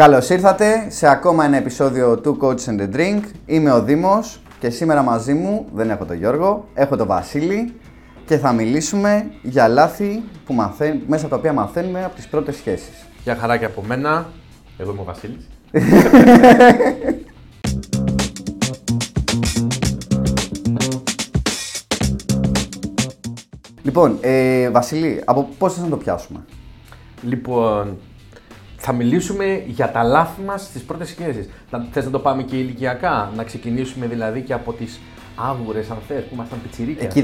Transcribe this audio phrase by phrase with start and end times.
[0.00, 3.20] Καλώς ήρθατε σε ακόμα ένα επεισόδιο του Coach and the Drink.
[3.46, 7.74] Είμαι ο Δήμος και σήμερα μαζί μου δεν έχω τον Γιώργο, έχω τον Βασίλη
[8.26, 12.56] και θα μιλήσουμε για λάθη που μαθαίν, μέσα από τα οποία μαθαίνουμε από τις πρώτες
[12.56, 13.06] σχέσεις.
[13.22, 14.26] Για χαρά και από μένα.
[14.78, 15.48] Εγώ είμαι ο Βασίλης.
[23.82, 26.44] Λοιπόν, ε, Βασίλη, από πώς θες να το πιάσουμε;
[27.22, 27.96] λοιπόν,
[28.82, 31.48] θα μιλήσουμε για τα λάθη μας στις πρώτες σχέσεις.
[31.70, 35.00] Να, θες να το πάμε και ηλικιακά, να ξεκινήσουμε δηλαδή και από τις
[35.50, 37.04] άγουρες, αν θες, που ήμασταν πιτσιρίκια.
[37.04, 37.22] Εκεί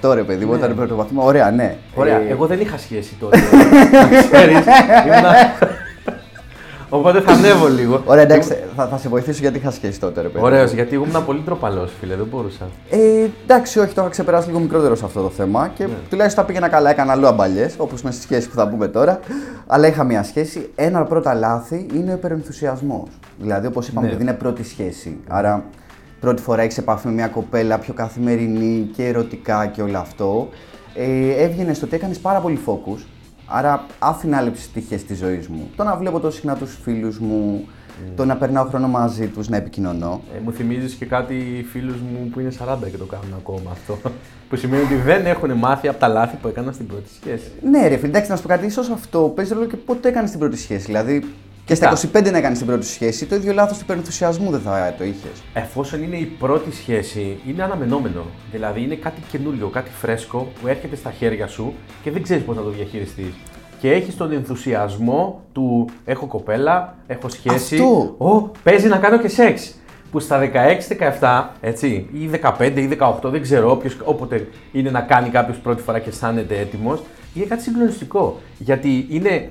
[0.00, 0.56] 17-18 ρε παιδί μου, Ναι.
[0.58, 1.24] όταν πρώτο βαθμό.
[1.24, 1.76] Ωραία, ναι.
[1.94, 3.38] Ωραία, Ε, εγώ δεν είχα σχέση τότε.
[4.10, 4.58] να ξέρεις.
[6.94, 8.02] Ήμουνα- Οπότε θα ανέβω λίγο.
[8.04, 10.44] Ωραία, εντάξει, θα, θα σε βοηθήσω γιατί είχα σχέση τότε, ρε παιδί.
[10.44, 12.68] Ωραίος, γιατί εγώ ήμουν πολύ τροπαλός, φίλε, δεν μπορούσα.
[12.90, 12.98] Ε,
[13.44, 15.92] εντάξει, όχι, το είχα ξεπεράσει λίγο μικρότερο σε αυτό το θέμα και Ναι.
[16.10, 16.90] τουλάχιστον τα πήγαινα καλά.
[16.90, 19.20] Έκανα αλλού αμπαλιές, όπως με στη σχέση που θα πούμε τώρα.
[19.66, 20.70] Αλλά είχα μια σχέση.
[20.74, 23.08] Ένα από τα πρώτα λάθη είναι ο υπερενθουσιασμός.
[23.38, 24.12] Δηλαδή, όπως είπαμε, Ναι.
[24.12, 25.16] επειδή είναι πρώτη σχέση.
[25.28, 25.64] Άρα,
[26.20, 30.48] πρώτη φορά έχεις επαφή με μια κοπέλα πιο καθημερινή και ερωτικά και όλο αυτό.
[30.94, 32.98] Ε, έβγαινε στο ότι έκανες πάρα πολύ focus.
[33.56, 35.70] Άρα, άφηνα άλλε τυχέ τη ζωή μου.
[35.76, 37.68] Το να βλέπω τόσο συχνά τους φίλους μου,
[38.16, 40.20] το να περνάω χρόνο μαζί τους, να επικοινωνώ.
[40.36, 43.98] Ε, μου θυμίζεις και κάτι φίλους μου που είναι 40 και το κάνουν ακόμα αυτό.
[44.48, 47.52] Που σημαίνει ότι δεν έχουν μάθει από τα λάθη που έκαναν στην πρώτη σχέση.
[47.70, 50.28] Ναι, ρε φίλε, εντάξει, να σου πω κάτι, ίσως αυτό παίζει ρόλο και πότε έκανε
[50.28, 50.84] την πρώτη σχέση.
[50.84, 51.24] Δηλαδή,
[51.64, 52.20] και στα Κοίτα.
[52.20, 55.42] 25 να έκανες την πρώτη σχέση, το ίδιο λάθος του υπερενθουσιασμού δεν θα το είχες.
[55.54, 58.26] Εφόσον είναι η πρώτη σχέση, είναι αναμενόμενο.
[58.50, 62.56] Δηλαδή είναι κάτι καινούριο, κάτι φρέσκο που έρχεται στα χέρια σου και δεν ξέρεις πώς
[62.56, 63.34] να το διαχειριστείς.
[63.80, 67.74] Και έχεις τον ενθουσιασμό του έχω κοπέλα, έχω σχέση.
[67.74, 68.14] Αυτό.
[68.18, 69.74] Ω, παίζει να κάνω και σεξ.
[70.10, 70.38] Που στα
[71.20, 75.82] 16-17, έτσι, ή 15 ή 18, δεν ξέρω, όποιος, όποτε είναι να κάνει κάποιος πρώτη
[75.82, 77.02] φορά και αισθάνεται έτοιμος,
[77.34, 78.40] είναι κάτι συγκλονιστικό.
[78.58, 79.50] Γιατί είναι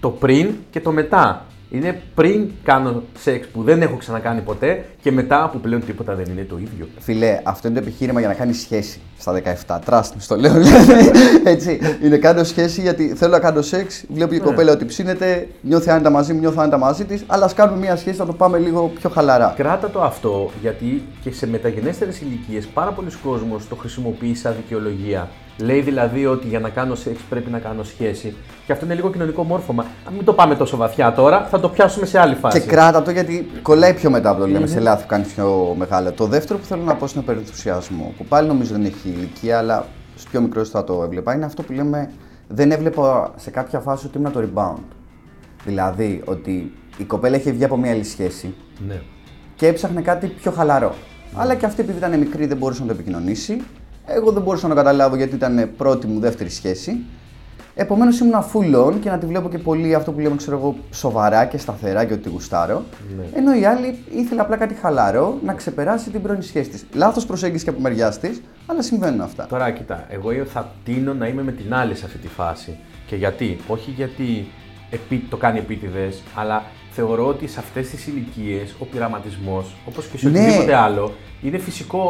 [0.00, 1.42] το πριν και το μετά.
[1.70, 6.26] Είναι πριν κάνω σεξ που δεν έχω ξανακάνει ποτέ και μετά που πλέον τίποτα δεν
[6.30, 6.88] είναι το ίδιο.
[6.98, 9.78] Φιλέ, αυτό είναι το επιχείρημα για να κάνεις σχέση στα 17.
[9.86, 10.52] Trust me, στο λέω.
[10.52, 11.10] δηλαδή,
[11.44, 11.78] Έτσι.
[12.02, 16.10] Είναι κάνω σχέση γιατί θέλω να κάνω σεξ, βλέπω η κοπέλα ότι ψήνεται, νιώθει άνετα
[16.10, 18.92] μαζί μου, νιώθω άνετα μαζί της, αλλά ας κάνουμε μια σχέση να το πάμε λίγο
[18.98, 19.54] πιο χαλαρά.
[19.56, 25.28] Κράτα το αυτό γιατί και σε μεταγενέστερες ηλικίες πάρα πολλοί κόσμος το χρησιμοποιεί σαν δικαιολογία.
[25.58, 28.34] Λέει δηλαδή ότι για να κάνω σεξ πρέπει να κάνω σχέση.
[28.66, 29.82] Και αυτό είναι λίγο κοινωνικό μόρφωμα.
[29.82, 32.60] Α, Μην το πάμε τόσο βαθιά τώρα, θα το πιάσουμε σε άλλη φάση.
[32.60, 35.74] Και κράτα το γιατί κολλάει πιο μετά από το λέμε σε λάθη που κάνει πιο
[35.78, 36.12] μεγάλο.
[36.12, 38.14] Το δεύτερο που θέλω να πω είναι ο υπερενθουσιασμό.
[38.16, 39.86] Που πάλι νομίζω δεν έχει ηλικία, αλλά
[40.16, 41.34] στου πιο μικρού θα το έβλεπα.
[41.34, 42.10] Είναι αυτό που λέμε
[42.48, 44.82] δεν έβλεπα σε κάποια φάση ότι ήμουν το rebound.
[45.64, 48.54] Δηλαδή ότι η κοπέλα είχε βγει από μια άλλη σχέση
[48.88, 49.00] Ναι.
[49.54, 50.94] και έψαχνε κάτι πιο χαλαρό.
[51.36, 53.62] Αλλά και αυτή επειδή ήταν μικρή δεν μπορούσε να το επικοινωνήσει.
[54.08, 56.96] Εγώ δεν μπορούσα να το καταλάβω γιατί ήταν πρώτη μου δεύτερη σχέση.
[57.80, 60.76] Επομένως ήμουν full on και να τη βλέπω και πολύ αυτό που λέμε ξέρω εγώ,
[60.90, 62.84] σοβαρά και σταθερά και ότι γουστάρω.
[63.16, 63.24] Ναι.
[63.34, 66.84] Ενώ η άλλη ήθελε απλά κάτι χαλαρό να ξεπεράσει την πρώην σχέση της.
[66.92, 69.46] Λάθος προσέγγιση και από μεριά της, αλλά συμβαίνουν αυτά.
[69.46, 72.78] Τώρα κοίτα, εγώ θα τίνω να είμαι με την άλλη σε αυτή τη φάση.
[73.06, 74.46] Και γιατί, όχι γιατί
[74.90, 76.62] επί, το κάνει επίτηδες, αλλά
[76.98, 80.38] θεωρώ ότι σε αυτές τις ηλικίες ο πειραματισμός, όπως και σε Ναι.
[80.40, 82.02] οτιδήποτε άλλο, είναι φυσικό.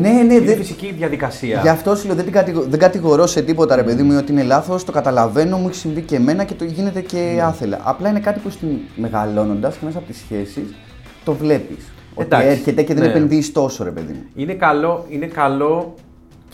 [0.00, 1.60] Ναι, ναι, είναι δεν- φυσική διαδικασία.
[1.62, 4.32] Γι' αυτό σου λέω δεν, την κατηγο- δεν κατηγορώ σε τίποτα, ρε παιδί μου, ότι
[4.32, 7.42] είναι λάθος, το καταλαβαίνω, μου έχει συμβεί και εμένα και το γίνεται και Ναι.
[7.42, 7.80] άθελα.
[7.82, 10.74] Απλά είναι κάτι που στην μεγαλώνοντας και μέσα από τις σχέσεις
[11.24, 11.92] το βλέπεις.
[12.14, 13.08] Ότι Εντάξει, έρχεται και δεν ναι.
[13.08, 14.22] επενδύεις τόσο, ρε παιδί μου.
[14.34, 15.94] Είναι καλό, είναι καλό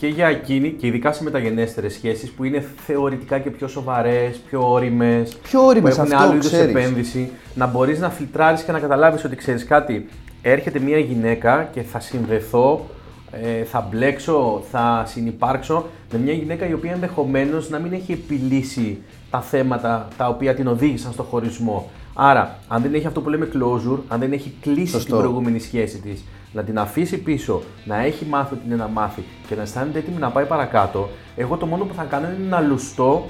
[0.01, 4.71] και για εκείνη και ειδικά σε μεταγενέστερες σχέσεις που είναι θεωρητικά και πιο σοβαρές, πιο
[4.71, 5.37] όριμες.
[5.43, 6.75] Πιο ώριμες, που έχουν αυτό άλλο είδους ξέρεις.
[6.75, 7.31] επένδυση.
[7.55, 10.09] Να μπορείς να φιλτράρεις και να καταλάβεις ότι ξέρεις κάτι.
[10.41, 12.85] Έρχεται μια γυναίκα και θα συνδεθώ,
[13.31, 19.01] ε, θα μπλέξω, θα συνυπάρξω με μια γυναίκα η οποία ενδεχομένως να μην έχει επιλύσει
[19.29, 21.89] τα θέματα τα οποία την οδήγησαν στο χωρισμό.
[22.13, 25.05] Άρα, αν δεν έχει αυτό που λέμε closure, αν δεν έχει κλείσει Σωστό.
[25.05, 26.23] την προηγούμενη σχέση της,
[26.53, 30.17] να την αφήσει πίσω, να έχει μάθει ότι είναι να μάθει και να αισθάνεται έτοιμη
[30.19, 33.25] να πάει παρακάτω, εγώ το μόνο που θα κάνω είναι να λουστώ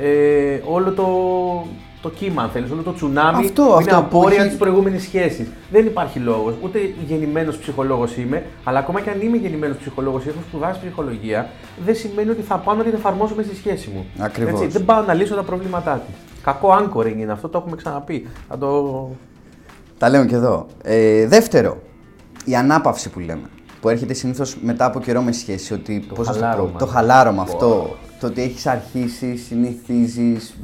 [0.00, 1.06] ε, όλο το,
[2.02, 4.58] το κύμα, αν θέλεις, όλο το τσουνάμι Αυτό, που αυτό είναι που απόρρια έχει- της
[4.58, 5.48] προηγούμενης σχέσης.
[5.70, 6.54] Δεν υπάρχει λόγος.
[6.62, 11.50] Ούτε γεννημένος ψυχολόγος είμαι, αλλά ακόμα και αν είμαι γεννημένος ψυχολόγος ή έχω σπουδάσει ψυχολογία,
[11.84, 14.06] δεν σημαίνει ότι θα πάω να την εφαρμόσω μέσα στη σχέση μου.
[14.18, 14.52] Ακριβώς.
[14.52, 16.14] Έτσι, δεν πάω να λύσω τα προβλήματά της.
[16.42, 18.26] Κακό anchoring είναι αυτό, το έχουμε ξαναπεί.
[18.48, 19.10] Θα το.
[19.98, 20.66] Τα λέμε και εδώ.
[20.82, 21.76] Ε, δεύτερο,
[22.44, 23.48] η ανάπαυση που λέμε.
[23.80, 25.72] Που έρχεται συνήθως μετά από καιρό με σχέση.
[25.72, 26.70] Ότι, Το πώς να σου χαλάρωμα.
[26.70, 27.96] πω, το χαλάρωμα αυτό.
[28.20, 30.54] Το ότι έχεις αρχίσει, συνηθίζεις,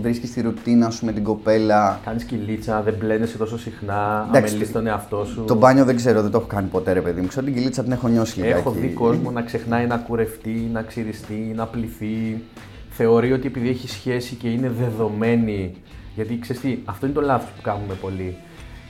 [0.00, 2.00] βρίσκεις τη ρουτίνα σου με την κοπέλα.
[2.04, 5.44] Κάνεις κυλίτσα, δεν μπλένεσαι τόσο συχνά, Εντάξει, αμελείς τον εαυτό σου.
[5.46, 7.26] Το μπάνιο δεν ξέρω, δεν το έχω κάνει ποτέ, ρε παιδί μου.
[7.26, 8.58] Ξέρω την κυλίτσα την έχω νιώσει λιγάκι.
[8.58, 12.42] Έχω δει κόσμο να ξεχνάει να κουρευτεί, να ξυριστεί, να πληθεί.
[12.90, 15.74] Θεωρεί ότι επειδή έχει σχέση και είναι δεδομένη
[16.14, 18.36] Γιατί ξέρεις τι, αυτό είναι το λάθος που κάνουμε πολύ.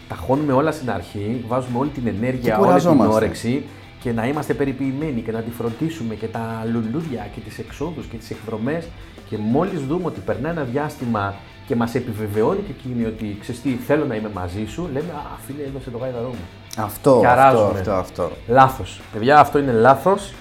[0.09, 3.15] Τα χώνουμε όλα στην αρχή, βάζουμε όλη την ενέργεια, όλη την κουραζόμαστε.
[3.15, 3.65] όρεξη
[4.01, 8.17] και να είμαστε περιποιημένοι και να τη φροντίσουμε και τα λουλούδια και τις εξόδους και
[8.17, 8.89] τις εκδρομές
[9.29, 11.35] και μόλις δούμε ότι περνάει ένα διάστημα
[11.67, 15.37] και μας επιβεβαιώνει και εκείνη ότι ξέρεις τι, θέλω να είμαι μαζί σου, λέμε «Α,
[15.47, 16.45] φίλε, έδωσε το γάιδαρό μου».
[16.79, 17.79] Αυτό, Και αυτό, αράζουμε.
[17.79, 18.31] αυτό, αυτό.
[18.49, 19.01] Λάθος.
[19.13, 20.35] Παιδιά, αυτό είναι λάθος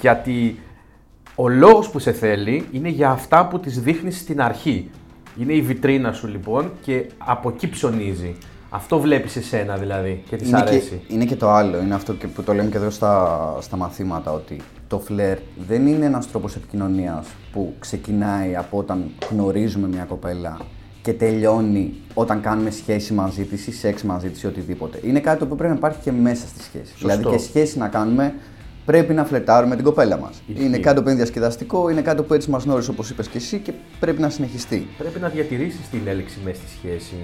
[0.00, 0.58] γιατί
[1.34, 4.90] ο λόγος που σε θέλει είναι για αυτά που της δείχνεις στην αρχή.
[5.40, 8.36] Είναι η βιτρίνα σου λοιπόν και από εκεί ψωνίζει.
[8.74, 11.00] Αυτό βλέπεις εσένα δηλαδή και της Είναι και, αρέσει.
[11.08, 14.32] είναι και το άλλο, είναι αυτό και που το λέμε και εδώ στα, στα μαθήματα,
[14.32, 15.38] ότι το φλερ
[15.68, 20.58] δεν είναι ένας τρόπος επικοινωνίας που ξεκινάει από όταν γνωρίζουμε μια κοπέλα
[21.02, 25.00] και τελειώνει όταν κάνουμε σχέση μαζί της ή σεξ μαζί της ή οτιδήποτε.
[25.02, 26.94] Είναι κάτι το οποίο πρέπει να υπάρχει και μέσα στη σχέση.
[26.98, 28.34] Δηλαδή και σχέση να κάνουμε
[28.84, 30.42] πρέπει να φλετάρουμε την κοπέλα μας.
[30.46, 30.64] Ισχύει.
[30.64, 33.58] Είναι κάτι που είναι διασκεδαστικό, είναι κάτι που έτσι μας γνώρισε όπως είπες και εσύ
[33.58, 34.86] και πρέπει να συνεχιστεί.
[34.98, 37.14] Πρέπει να διατηρήσεις την έλξη μέσα στη σχέση.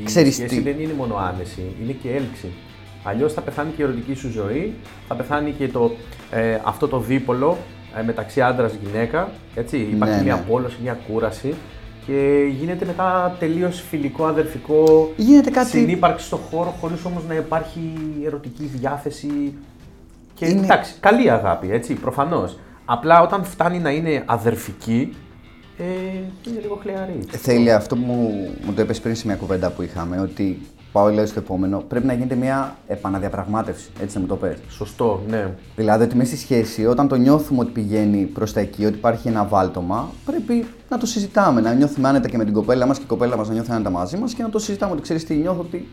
[0.00, 0.60] Η Ξέρεις σχέση τι.
[0.60, 2.46] δεν είναι μόνο άνεση, είναι και έλξη.
[3.04, 4.72] Αλλιώς θα πεθάνει και η ερωτική σου ζωή,
[5.08, 5.90] θα πεθάνει και το,
[6.30, 7.58] ε, αυτό το δίπολο
[7.98, 9.30] ε, μεταξύ άντρα-γυναίκα.
[9.54, 9.76] Έτσι.
[9.76, 10.40] Υπάρχει Ναι, μια ναι.
[10.40, 11.54] απόλωση, μια κούραση
[12.06, 15.12] και γίνεται μετά τελείως φιλικό, αδερφικό.
[15.16, 17.80] Γίνεται κάτι- Συνύπαρξη στο χώρο χωρίς όμως να υπάρχει
[18.26, 19.54] ερωτική διάθεση.
[20.40, 22.58] Και Είναι- εντάξει, καλή αγάπη, έτσι, προφανώς.
[22.84, 25.16] Απλά όταν φτάνει να είναι αδερφική,
[25.78, 25.84] ε,
[26.50, 27.18] είναι λίγο χλιαρή.
[27.30, 30.60] Θέλει αυτό που μου, μου το έπεσε πριν σε μια κουβέντα που είχαμε, ότι
[30.92, 33.90] πάω λέω στο επόμενο, πρέπει να γίνεται μια επαναδιαπραγμάτευση.
[34.02, 34.56] Έτσι να μου το πες.
[34.68, 35.54] Σωστό, ναι.
[35.76, 39.28] Δηλαδή ότι μέσα στη σχέση, όταν το νιώθουμε ότι πηγαίνει προς τα εκεί, ότι υπάρχει
[39.28, 41.60] ένα βάλτομα, πρέπει να το συζητάμε.
[41.60, 43.90] Να νιώθουμε άνετα και με την κοπέλα μας και η κοπέλα μας να νιώθει άνετα
[43.90, 44.92] μαζί μας και να το συζητάμε.
[44.92, 45.88] Ότι ξέρεις τι, νιώθω ότι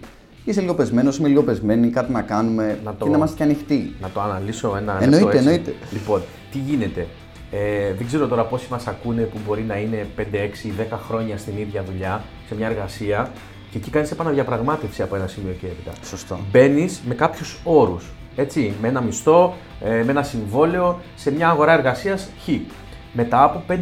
[0.49, 3.43] είσαι λίγο πεσμένος, είμαι λίγο πεσμένη, κάτι να κάνουμε Να το- και να είμαστε και
[3.43, 3.93] ανοιχτοί.
[4.01, 5.37] Να το αναλύσω ένα Εννοείται, λεπτό έτσι.
[5.49, 5.73] εννοείται.
[5.91, 6.21] Λοιπόν,
[6.51, 7.07] τι γίνεται;
[7.51, 11.37] Ε, δεν ξέρω τώρα πόσοι μας ακούνε που μπορεί να είναι 5, 6, 10 χρόνια
[11.37, 13.31] στην ίδια δουλειά, σε μια εργασία
[13.71, 15.91] και εκεί κάνεις επαναδιαπραγμάτευση από ένα σημείο και έπειτα.
[16.05, 16.39] Σωστό.
[16.51, 18.05] Μπαίνεις με κάποιους όρους.
[18.35, 19.53] Έτσι, με ένα μισθό,
[19.83, 22.47] ε, με ένα συμβόλαιο σε μια αγορά εργασίας χ.
[23.19, 23.73] Μετά από 5-10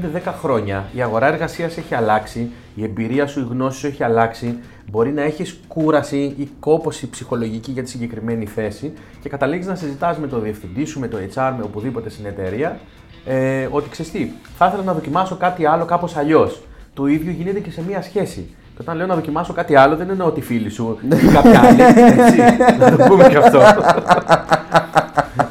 [0.42, 4.58] χρόνια η αγορά εργασίας έχει αλλάξει, η εμπειρία σου, η γνώση σου έχει αλλάξει,
[4.92, 10.18] μπορεί να έχεις κούραση ή κόποση ψυχολογική για τη συγκεκριμένη θέση και καταλήγεις να συζητάς
[10.18, 12.80] με το διευθυντή σου, με το HR, με οπουδήποτε στην εταιρεία,
[13.26, 16.62] ε, ότι ξέρεις τι, θα ήθελα να δοκιμάσω κάτι άλλο κάπως αλλιώς.
[16.94, 18.50] Το ίδιο γίνεται και σε μια σχέση.
[18.76, 21.82] Και όταν λέω να δοκιμάσω κάτι άλλο, δεν εννοώ τη φίλη σου ή κάποια άλλη.
[21.82, 22.38] Έτσι,
[22.80, 23.62] να το πούμε και αυτό.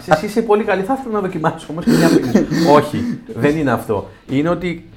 [0.06, 2.71] Εσύ είσαι πολύ καλή, θα ήθελα να δοκιμάσω όμως και μια φίλη σου.
[2.77, 4.09] Όχι, δεν είναι αυτό.
[4.29, 4.89] Είναι ότι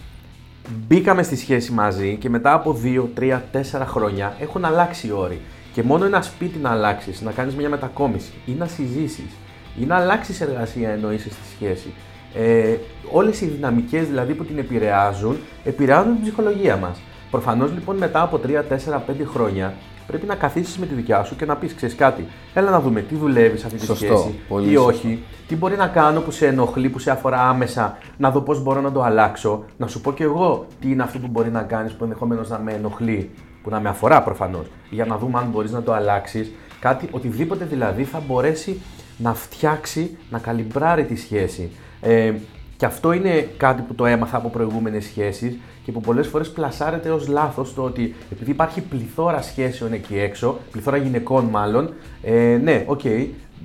[0.87, 3.39] μπήκαμε στη σχέση μαζί και μετά από 2, 3,
[3.79, 5.41] 4 χρόνια έχουν αλλάξει οι όροι.
[5.73, 9.31] Και μόνο ένα σπίτι να αλλάξεις, να κάνεις μια μετακόμιση ή να συζήσεις
[9.79, 11.93] ή να αλλάξεις εργασία ενώ είσαι στη σχέση.
[12.33, 12.75] Ε,
[13.11, 16.99] Όλες οι δυναμικές δηλαδή που την επηρεάζουν, επηρεάζουν την ψυχολογία μας.
[17.31, 19.73] Προφανώς λοιπόν μετά από 3, 4, 5 χρόνια
[20.07, 23.01] πρέπει να καθίσεις με τη δικιά σου και να πεις: Ξέρεις κάτι, έλα να δούμε
[23.01, 24.87] τι δουλεύεις σε αυτή τη Σωστό, σχέση πολύ ή σωστό.
[24.89, 28.63] όχι, τι μπορεί να κάνω που σε ενοχλεί, που σε αφορά άμεσα, να δω πώς
[28.63, 31.61] μπορώ να το αλλάξω, να σου πω κι εγώ τι είναι αυτό που μπορεί να
[31.61, 33.29] κάνεις που ενδεχομένως να με ενοχλεί,
[33.63, 36.51] που να με αφορά προφανώς, για να δούμε αν μπορείς να το αλλάξεις.
[36.79, 38.81] Κάτι, οτιδήποτε δηλαδή θα μπορέσει
[39.17, 41.71] να φτιάξει, να καλιμπράρει τη σχέση.
[42.01, 42.33] Ε,
[42.77, 47.09] και αυτό είναι κάτι που το έμαθα από προηγούμενες σχέσεις και που πολλές φορές πλασάρεται
[47.09, 52.83] ως λάθος το ότι επειδή υπάρχει πληθώρα σχέσεων εκεί έξω, πληθώρα γυναικών μάλλον, ε, ναι,
[52.87, 53.01] οκ,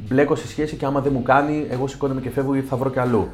[0.08, 2.90] μπλέκω σε σχέση και άμα δεν μου κάνει, εγώ σηκώνομαι και φεύγω ή θα βρω
[2.90, 3.28] κι αλλού.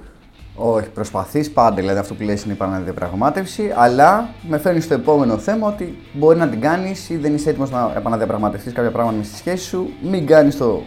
[0.55, 5.39] Όχι, προσπαθείς πάντα, δηλαδή αυτό που λες είναι η επαναδιαπραγμάτευση, αλλά με φέρνεις στο επόμενο
[5.39, 9.25] θέμα ότι μπορεί να την κάνεις ή δεν είσαι έτοιμος να επαναδιαπραγματευτείς κάποια πράγματα με
[9.25, 9.91] στη σχέση σου.
[10.03, 10.83] Μην κάνεις το,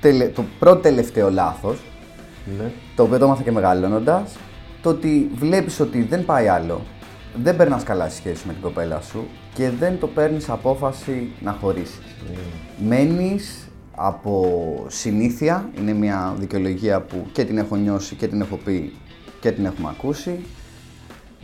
[0.00, 1.78] τελε, το πρώτο τελευταίο λάθος,
[2.58, 2.70] Ναι.
[2.96, 4.36] το οποίο το έμαθα και μεγαλώνοντας,
[4.82, 6.80] το ότι βλέπεις ότι δεν πάει άλλο,
[7.42, 11.52] δεν περνάς καλά στη σχέση με την κοπέλα σου και δεν το παίρνεις απόφαση να
[11.52, 12.00] χωρίσεις.
[12.86, 18.92] Μένεις από συνήθεια, είναι μια δικαιολογία που και την έχω νιώσει και την έχω πει
[19.40, 20.44] και την έχουμε ακούσει.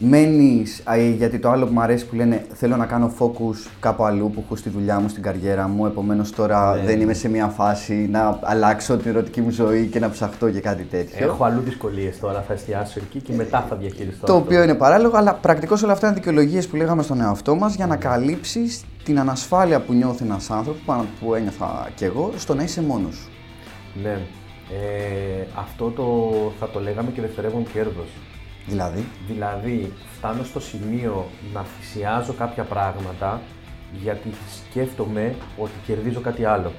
[0.00, 0.82] Μένεις,
[1.16, 4.42] γιατί το άλλο που μου αρέσει που λένε θέλω να κάνω focus κάπου αλλού που
[4.44, 5.86] έχω στη δουλειά μου, στην καριέρα μου.
[5.86, 6.82] Επομένως τώρα Ναι.
[6.84, 10.60] δεν είμαι σε μια φάση να αλλάξω την ερωτική μου ζωή και να ψαχτώ για
[10.60, 11.26] κάτι τέτοιο.
[11.26, 14.26] Έχω αλλού δυσκολίες τώρα, θα εστιάσω εκεί και μετά θα διαχειριστώ.
[14.26, 14.44] Το αυτό.
[14.44, 17.86] οποίο είναι παράλογο, αλλά πρακτικώς όλα αυτά είναι δικαιολογίες που λέγαμε στον εαυτό μας για
[17.86, 22.62] να καλύψεις την ανασφάλεια που νιώθει ένας άνθρωπος, που- που ένιωθα κι εγώ, στο να
[22.62, 23.28] είσαι μόνος σου.
[24.02, 24.18] Ναι.
[24.70, 28.08] Ε, αυτό το, θα το λέγαμε και δευτερεύον κέρδος.
[28.68, 33.40] Δηλαδή, Δηλαδή, φτάνω στο σημείο να θυσιάζω κάποια πράγματα
[34.02, 36.72] γιατί σκέφτομαι ότι κερδίζω κάτι άλλο.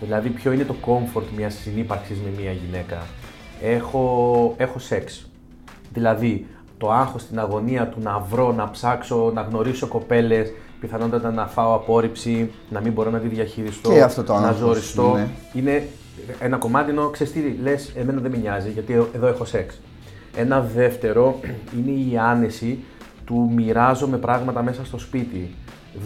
[0.00, 2.98] Δηλαδή, ποιο είναι το comfort μιας συνύπαρξης με μια γυναίκα;
[3.62, 5.26] Έχω, έχω σεξ.
[5.92, 6.46] Δηλαδή,
[6.78, 11.74] το άγχος, την αγωνία του να βρω, να ψάξω, να γνωρίσω κοπέλες πιθανότατα να φάω
[11.74, 15.12] απόρριψη, να μην μπορώ να τη διαχειριστώ, Και αυτό το να άγχος, ζοριστώ.
[15.14, 15.28] ναι.
[15.52, 15.88] Είναι
[16.40, 19.80] ένα κομμάτι ενώ ξέρεις τι λες, εμένα δεν με νοιάζει γιατί εδώ έχω σεξ.
[20.36, 21.40] Ένα δεύτερο
[21.76, 22.84] είναι η άνεση
[23.24, 25.54] του μοιράζομαι πράγματα μέσα στο σπίτι.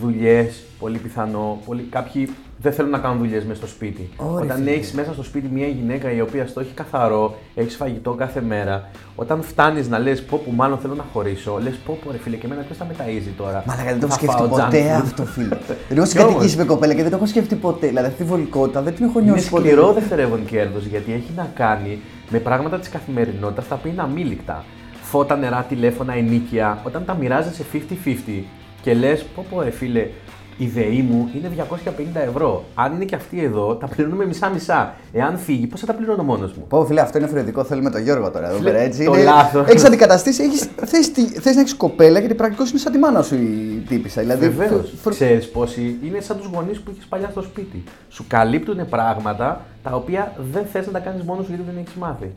[0.00, 1.61] Δουλειές, πολύ πιθανό.
[1.66, 1.83] Πολύ...
[1.83, 2.28] Κάποιοι
[2.59, 4.09] δεν θέλουν να κάνουν δουλειές μέσα στο σπίτι.
[4.17, 4.71] Ωραία, Όταν φίλε.
[4.71, 8.89] έχεις μέσα στο σπίτι μια γυναίκα η οποία στο έχει καθαρό, έχεις φαγητό κάθε μέρα,
[9.17, 12.37] όταν φτάνεις να λες πω που μάλλον θέλω να χωρίσω, λες πω πω ρε φίλε
[12.37, 13.63] και εμένα ποιος θα με ταΐζει τώρα.
[13.67, 15.01] Μαλάκα δεν το έχω Θα σκεφτεί φάω junk ποτέ food.
[15.03, 15.49] αυτό, φίλε.
[15.89, 16.55] Δεν έχω Κι συγκατοικήσει όμως.
[16.57, 17.87] με κοπέλα και δεν το έχω σκεφτεί ποτέ.
[17.87, 19.63] Δηλαδή αυτή η βολικότητα δεν την έχω Είναι νιώσει ποτέ.
[19.69, 21.99] σκληρό δευτερεύον κέρδος γιατί έχει να κάνει
[22.31, 24.65] με πράγματα της καθημερινότητας τα οποία είναι αμήλικτα.
[25.03, 26.81] Φώτα, νερά, τηλέφωνα, ενίκεια.
[26.85, 28.43] Όταν τα μοιράζεσαι 50-50
[28.83, 30.07] και λες, πω πω ρε φίλε,
[30.59, 32.65] η ΔΕΗ μου είναι 250 ευρώ.
[32.75, 34.95] Αν είναι και αυτή εδώ, τα πληρώνουμε μισά-μισά.
[35.13, 37.65] Εάν φύγει, πώς θα τα πληρώνω μόνος μου; Πω, φίλε, αυτό είναι θεωρητικό.
[37.65, 38.83] Θέλουμε τον Γιώργο τώρα εδώ Φίλε, πέρα.
[38.83, 39.05] Έτσι.
[39.05, 39.69] το λάθος.
[39.69, 43.23] Έχεις αντικαταστήσει, έχεις, θες, τη- θες να έχεις κοπέλα γιατί πρακτικώ είναι σαν τη μάνα
[43.23, 44.21] σου η τύπησα.
[44.21, 44.91] Δηλαδή, Βεβαίως.
[44.91, 47.83] φ- φ- Ξέρει πόσοι είναι σαν τους γονείς που έχει παλιά στο σπίτι.
[48.09, 51.95] Σου καλύπτουν πράγματα τα οποία δεν θες να τα κάνεις μόνος σου γιατί δεν έχεις
[51.95, 52.31] μάθει.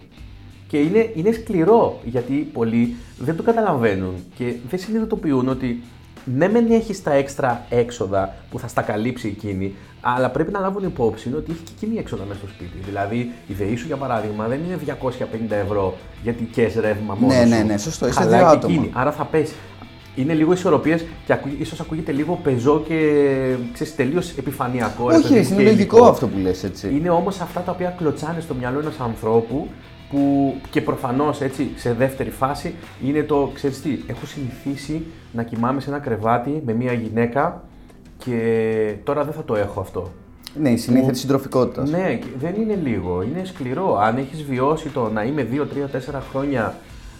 [0.67, 5.83] Και είναι, είναι σκληρό γιατί πολλοί δεν το καταλαβαίνουν και δεν συνειδητοποιούν ότι
[6.35, 10.83] ναι, μεν έχει τα έξτρα έξοδα που θα στα καλύψει εκείνη, αλλά πρέπει να λάβουν
[10.83, 12.77] υπόψη ότι έχει και εκείνη έξοδα μέσα στο σπίτι.
[12.85, 14.77] Δηλαδή, η ΔΕΗ σου για παράδειγμα δεν είναι
[15.49, 17.33] 250 ευρώ γιατί καίς ρεύμα μόνο.
[17.33, 17.49] Ναι, σου.
[17.49, 18.07] ναι, ναι, σωστό.
[18.07, 18.73] Είσαι Αλλά δύο και άτομα.
[18.73, 18.89] εκείνη.
[18.93, 19.53] Άρα θα πέσει.
[20.15, 22.95] Είναι λίγο ισορροπίες και ακού, ίσως ακούγεται λίγο πεζό και
[23.73, 25.09] ξέρεις, τελείως επιφανειακό.
[25.09, 26.09] ρε Όχι, παιδί ρε, μου, είναι και λογικό υλικό.
[26.09, 26.89] αυτό που λες έτσι.
[26.95, 29.67] Είναι όμως αυτά τα οποία κλωτσάνε στο μυαλό ενός ανθρώπου
[30.09, 32.73] που και προφανώς έτσι σε δεύτερη φάση
[33.03, 37.63] είναι το ξέρεις τι, έχω συνηθίσει να κοιμάμαι σε ένα κρεβάτι με μια γυναίκα
[38.17, 40.11] και τώρα δεν θα το έχω αυτό.
[40.55, 41.89] Ναι, η συνήθεια της συντροφικότητας.
[41.89, 43.97] Ναι, και δεν είναι λίγο, είναι σκληρό.
[43.97, 46.75] Αν έχεις βιώσει το να είμαι 2, 3, 4 χρόνια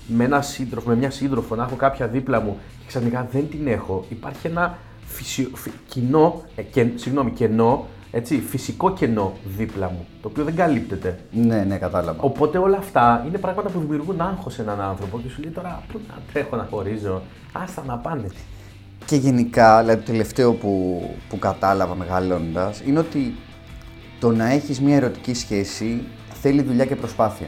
[0.08, 3.67] με, ένα σύντροφο, με μια σύντροφο, να έχω κάποια δίπλα μου και ξαφνικά δεν την
[3.67, 5.50] έχω, υπάρχει ένα φυσιο...
[5.53, 11.19] φυ- κοινό, ε, και, συγγνώμη, κενό, έτσι, φυσικό κενό δίπλα μου, το οποίο δεν καλύπτεται.
[11.31, 12.21] Ναι, ναι, κατάλαβα.
[12.21, 15.83] Οπότε όλα αυτά είναι πράγματα που δημιουργούν άγχος σε έναν άνθρωπο και σου λέει τώρα
[15.91, 18.27] πού να τρέχω να χωρίζω, άστα να πάνε.
[19.05, 23.35] Και γενικά, δηλαδή το τελευταίο που, που κατάλαβα μεγαλώνοντα είναι ότι
[24.19, 26.03] το να έχεις μια ερωτική σχέση
[26.41, 27.47] θέλει δουλειά και προσπάθεια.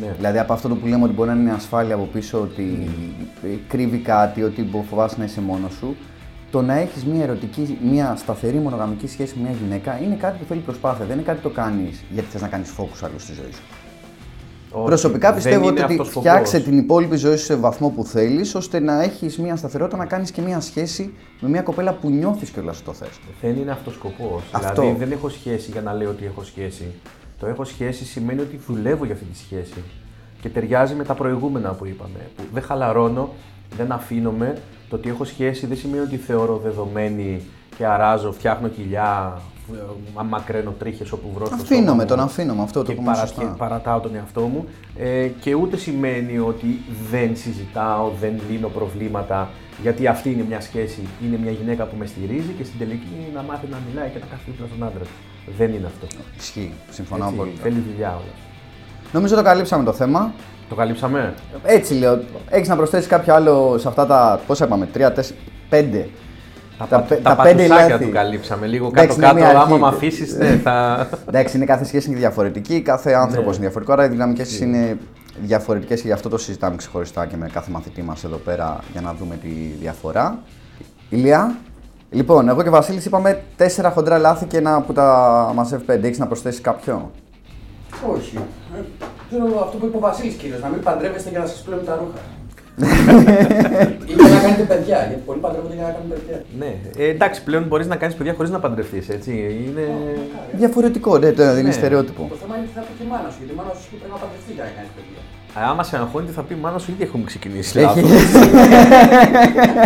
[0.00, 0.14] Ναι.
[0.16, 2.88] Δηλαδή από αυτό το που λέμε ότι μπορεί να είναι ασφάλεια από πίσω, ότι
[3.44, 5.96] ε, κρύβει κάτι, ότι μπο- φοβάσαι να είσαι μόνος σου.
[6.54, 10.44] Το να έχεις μια ερωτική, μια σταθερή μονογαμική σχέση με μια γυναίκα είναι κάτι που
[10.48, 11.04] θέλει προσπάθεια.
[11.04, 13.62] Δεν είναι κάτι που το κάνεις γιατί θες να κάνεις focus άλλο στη ζωή σου.
[14.70, 16.30] Όχι, Προσωπικά δεν πιστεύω είναι ότι αυτός σκοπός.
[16.30, 20.06] φτιάξε την υπόλοιπη ζωή σου σε βαθμό που θέλεις, ώστε να έχεις μια σταθερότητα να
[20.06, 23.20] κάνεις και μια σχέση με μια κοπέλα που νιώθεις κιόλας ότι το θες.
[23.40, 24.42] Δεν είναι αυτός σκοπός.
[24.50, 24.80] Αυτό.
[24.80, 26.84] Δηλαδή δεν έχω σχέση για να λέω ότι έχω σχέση.
[27.38, 29.82] Το έχω σχέση σημαίνει ότι δουλεύω για αυτή τη σχέση.
[30.40, 32.18] Και ταιριάζει με τα προηγούμενα που είπαμε.
[32.36, 33.32] Που δεν χαλαρώνω,
[33.76, 34.56] δεν αφήνομαι.
[34.88, 37.40] Το ότι έχω σχέση δεν σημαίνει ότι θεωρώ δεδομένη
[37.76, 39.40] και αράζω, φτιάχνω κοιλιά,
[39.74, 43.12] ε, μακραίνω τρίχες όπου βρω στο Αφήνομαι, σώμα μου τον αφήνομαι, αυτό το και πούμε
[43.12, 43.42] παρα- σωστά.
[43.42, 44.64] και παρατάω τον εαυτό μου.
[44.98, 46.80] Ε, και ούτε σημαίνει ότι
[47.10, 49.48] δεν συζητάω, δεν λύνω προβλήματα,
[49.82, 53.42] γιατί αυτή είναι μια σχέση, είναι μια γυναίκα που με στηρίζει και στην τελική να
[53.42, 55.10] μάθει να μιλάει και να κάθεται δίπλα στον άντρα του.
[55.58, 56.06] Δεν είναι αυτό.
[56.38, 57.52] Ισχύει, συμφωνώ Έτσι, πολύ.
[57.62, 58.32] Θέλει δουλειά όλα.
[59.12, 60.32] Νομίζω το καλύψαμε το θέμα.
[60.68, 62.20] Το καλύψαμε; Έτσι λέω.
[62.50, 64.40] Έχεις να προσθέσεις κάποιο άλλο σε αυτά τα.
[64.46, 65.34] Πόσα είπαμε, 3, 4,
[65.70, 66.08] 5.
[66.78, 68.04] Τα, Τα τα, πε- τα, τα πέντε πατουσάκια λάθη.
[68.04, 68.66] του καλύψαμε.
[68.66, 69.80] Λίγο Εντάξει, είναι κάτω-κάτω, μια άμα αρχή.
[69.80, 71.08] με αφήσεις, ναι, θα.
[71.28, 73.50] Εντάξει, είναι κάθε σχέση είναι διαφορετική, κάθε άνθρωπος Ναι.
[73.52, 73.92] είναι διαφορετικό.
[73.92, 74.98] Άρα οι δυναμικές είναι
[75.42, 79.00] διαφορετικές και γι' αυτό το συζητάμε ξεχωριστά και με κάθε μαθητή μας εδώ πέρα για
[79.00, 79.48] να δούμε τη
[79.80, 80.38] διαφορά.
[81.10, 81.54] Ηλία.
[82.10, 86.06] Λοιπόν, εγώ και ο Βασίλης είπαμε τέσσερα χοντρά λάθη και ένα που τα μαζεύει πέντε.
[86.06, 87.10] Έχεις να προσθέσεις κάποιο;
[88.16, 88.38] Όχι.
[89.34, 91.84] Ε, Ξέρω αυτό που είπε ο Βασίλης κύριος, να μην παντρεύεστε για να σας πλένουν
[91.84, 92.20] τα ρούχα.
[94.10, 96.36] Ή για να κάνετε παιδιά, γιατί πολλοί παντρεύονται για να κάνουν παιδιά.
[96.60, 96.70] ναι.
[97.02, 99.30] Ε, εντάξει, πλέον μπορείς να κάνεις παιδιά χωρίς να παντρευτείς, έτσι.
[99.66, 99.84] Είναι.
[100.60, 101.78] Διαφορετικό, ναι, το είναι Ναι.
[101.78, 102.22] στερεότυπο.
[102.34, 104.12] Το θέμα είναι τι θα πει και η μάνα σου, γιατί η μάνα σου πρέπει
[104.14, 105.20] να παντρευτεί για να κάνεις παιδιά.
[105.56, 107.78] Ε, Άμα σε αγχώνει, τι θα πει η μάνα σου, ήδη έχουμε ξεκινήσει.
[107.78, 108.10] Έχει- λάθος.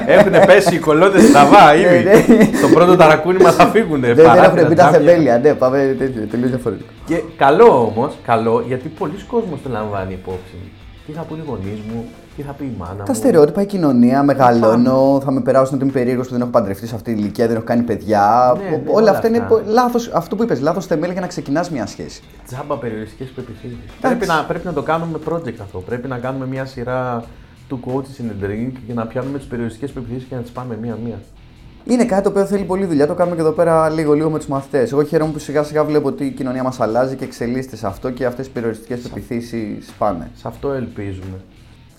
[0.06, 2.04] Έχουν πέσει οι κολότες στραβά ήδη.
[2.04, 2.44] Ναι, ναι.
[2.60, 4.00] Το πρώτο ταρακούνι μας θα φύγουν.
[4.00, 6.88] Δεν, δεν έχουν μπει τα θεμέλια, ναι, πάμε τέτοιο, τελείως διαφορετικό.
[7.06, 10.54] Και καλό όμως, καλό γιατί πολλοί κόσμος το λαμβάνει υπόψη.
[11.08, 12.04] Τι θα πούνε οι γονείς μου,
[12.36, 15.84] τι θα πει η μάνα μου; Τα στερεότυπα, η κοινωνία, μεγαλώνω, θα με περάσουν ότι
[15.84, 18.54] είμαι περίεργος που δεν έχω παντρευτεί σε αυτή τη ηλικία, δεν έχω κάνει παιδιά.
[18.56, 19.62] Ναι, ναι, όλα, όλα αυτά είναι αυτά.
[19.66, 20.08] λάθος.
[20.08, 22.22] Αυτό που είπες, λάθος θεμέλια για να ξεκινάς μια σχέση.
[22.46, 23.78] Τζάμπα περιοριστικέ πεπιθήσει.
[24.00, 25.78] Πρέπει να, πρέπει να το κάνουμε project αυτό.
[25.78, 27.24] Πρέπει να κάνουμε μια σειρά
[27.68, 30.78] του coaches in the drink για να πιάνουμε τις περιοριστικέ πεπιθήσει και να τις πάμε
[30.82, 31.18] μία-μία.
[31.90, 33.06] Είναι κάτι το οποίο θέλει πολλή δουλειά.
[33.06, 34.92] Το κάνουμε και εδώ πέρα λίγο-λίγο με τους μαθητές.
[34.92, 38.24] Εγώ χαίρομαι που σιγά-σιγά βλέπω ότι η κοινωνία μας αλλάζει και εξελίσσεται σε αυτό και
[38.24, 40.30] αυτές οι περιοριστικές πεπιθήσεις πάνε.
[40.34, 41.40] Σε αυτό ελπίζουμε.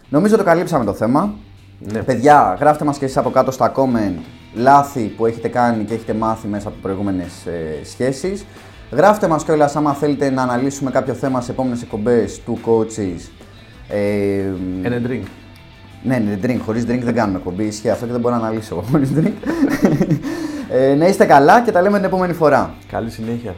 [0.09, 1.33] Νομίζω το καλύψαμε το θέμα.
[1.79, 2.03] Ναι.
[2.03, 4.19] Παιδιά, γράφτε μας και εσείς από κάτω στα comment
[4.55, 8.45] λάθη που έχετε κάνει και έχετε μάθει μέσα από προηγούμενες ε, σχέσεις.
[8.91, 13.29] Γράφτε μας κιόλας άμα θέλετε να αναλύσουμε κάποιο θέμα σε επόμενες εκπομπές του coaches.
[13.89, 14.43] Ε,
[14.81, 15.23] Ένα drink.
[16.03, 16.59] Ναι, ναι, drink.
[16.65, 17.63] Χωρίς drink δεν κάνουμε εκπομπή.
[17.63, 19.33] Ισχύει αυτό και δεν μπορώ να αναλύσω χωρίς drink.
[20.71, 22.73] ε, να είστε καλά και τα λέμε την επόμενη φορά.
[22.87, 23.55] Καλή συνέχεια.